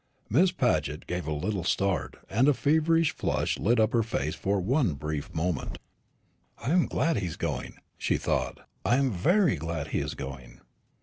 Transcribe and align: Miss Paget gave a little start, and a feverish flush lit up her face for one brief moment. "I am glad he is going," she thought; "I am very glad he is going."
Miss 0.31 0.51
Paget 0.51 1.05
gave 1.05 1.27
a 1.27 1.31
little 1.31 1.63
start, 1.63 2.17
and 2.27 2.47
a 2.47 2.55
feverish 2.55 3.11
flush 3.15 3.59
lit 3.59 3.79
up 3.79 3.93
her 3.93 4.01
face 4.01 4.33
for 4.33 4.59
one 4.59 4.95
brief 4.95 5.31
moment. 5.31 5.77
"I 6.57 6.71
am 6.71 6.87
glad 6.87 7.17
he 7.17 7.27
is 7.27 7.37
going," 7.37 7.75
she 7.99 8.17
thought; 8.17 8.61
"I 8.83 8.95
am 8.95 9.11
very 9.11 9.57
glad 9.57 9.89
he 9.89 9.99
is 9.99 10.15
going." 10.15 10.61